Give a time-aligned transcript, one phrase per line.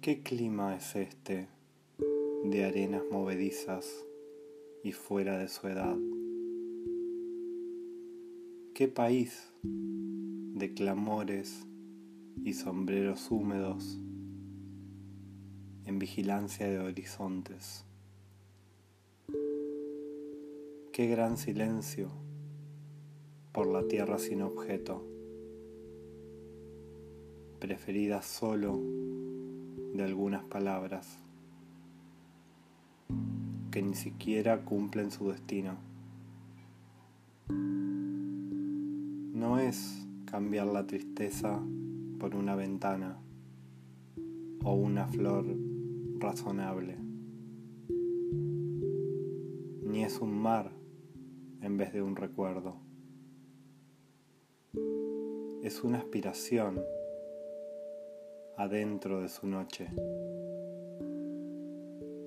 [0.00, 1.46] ¿Qué clima es este
[2.44, 3.86] de arenas movedizas
[4.82, 5.94] y fuera de su edad?
[8.72, 11.66] ¿Qué país de clamores
[12.42, 14.00] y sombreros húmedos
[15.84, 17.84] en vigilancia de horizontes?
[20.94, 22.08] Qué gran silencio
[23.52, 25.04] por la tierra sin objeto,
[27.58, 28.80] preferida solo
[30.00, 31.18] de algunas palabras
[33.70, 35.76] que ni siquiera cumplen su destino.
[39.34, 41.60] No es cambiar la tristeza
[42.18, 43.18] por una ventana
[44.64, 45.44] o una flor
[46.18, 46.96] razonable,
[49.84, 50.72] ni es un mar
[51.60, 52.76] en vez de un recuerdo.
[55.62, 56.80] Es una aspiración
[58.60, 59.88] adentro de su noche.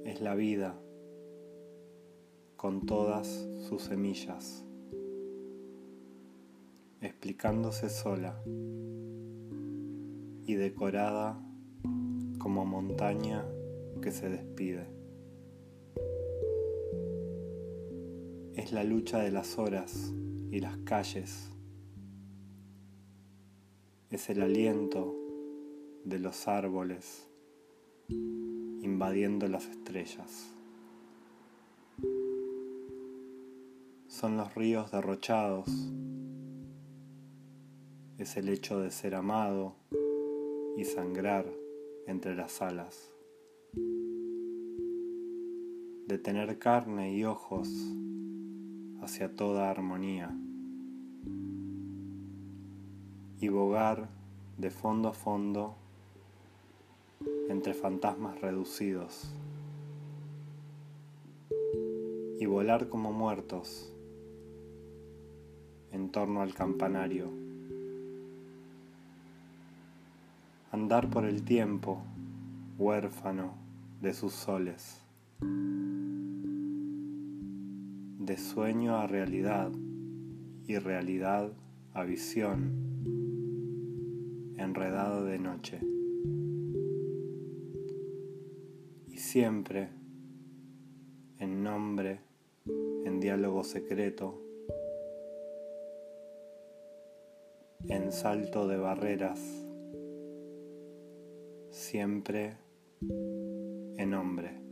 [0.04, 0.76] Es la vida
[2.56, 3.28] con todas
[3.70, 4.66] sus semillas,
[7.02, 8.42] explicándose sola
[10.48, 11.40] y decorada
[12.40, 13.46] como montaña
[14.02, 14.88] que se despide.
[18.56, 20.16] Es la lucha de las horas
[20.50, 21.52] y las calles.
[24.10, 25.23] Es el aliento
[26.04, 27.30] de los árboles
[28.10, 30.54] invadiendo las estrellas.
[34.08, 35.68] Son los ríos derrochados,
[38.18, 39.76] es el hecho de ser amado
[40.78, 41.46] y sangrar
[42.06, 43.14] entre las alas,
[46.08, 47.70] de tener carne y ojos
[49.02, 50.38] hacia toda armonía.
[53.40, 54.10] Y bogar
[54.58, 55.83] de fondo a fondo
[57.50, 59.34] entre fantasmas reducidos
[62.40, 63.94] y volar como muertos
[65.92, 67.30] en torno al campanario.
[70.72, 72.02] Andar por el tiempo,
[72.78, 73.54] huérfano
[74.02, 75.02] de sus soles.
[78.20, 79.72] De sueño a realidad
[80.68, 81.52] y realidad
[81.94, 82.72] a visión,
[84.58, 85.80] enredado de noche.
[89.34, 89.90] Siempre
[91.40, 92.20] en nombre,
[93.04, 94.40] en diálogo secreto,
[97.90, 99.40] en salto de barreras,
[101.72, 102.58] siempre
[103.98, 104.63] en hombre.